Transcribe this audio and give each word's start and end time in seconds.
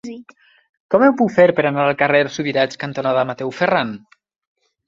Com 0.95 1.05
ho 1.07 1.09
puc 1.19 1.29
fer 1.35 1.45
per 1.59 1.65
anar 1.71 1.85
al 1.91 1.95
carrer 2.01 2.23
Subirats 2.39 2.81
cantonada 2.85 3.27
Mateu 3.33 3.55
Ferran? 3.59 3.93